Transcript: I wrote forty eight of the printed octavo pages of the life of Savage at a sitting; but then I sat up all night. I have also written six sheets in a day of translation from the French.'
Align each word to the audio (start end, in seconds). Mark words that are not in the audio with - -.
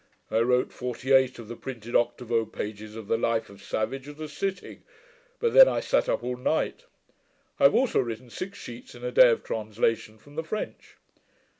I 0.31 0.39
wrote 0.39 0.73
forty 0.73 1.13
eight 1.13 1.37
of 1.37 1.47
the 1.47 1.55
printed 1.55 1.95
octavo 1.95 2.43
pages 2.47 2.95
of 2.95 3.07
the 3.07 3.19
life 3.19 3.51
of 3.51 3.61
Savage 3.61 4.09
at 4.09 4.19
a 4.19 4.27
sitting; 4.27 4.81
but 5.39 5.53
then 5.53 5.67
I 5.67 5.79
sat 5.79 6.09
up 6.09 6.23
all 6.23 6.37
night. 6.37 6.85
I 7.59 7.65
have 7.65 7.75
also 7.75 7.99
written 7.99 8.31
six 8.31 8.57
sheets 8.57 8.95
in 8.95 9.03
a 9.03 9.11
day 9.11 9.29
of 9.29 9.43
translation 9.43 10.17
from 10.17 10.33
the 10.37 10.43
French.' 10.43 10.95